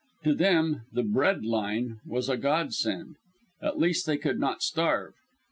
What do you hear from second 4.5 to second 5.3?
starve.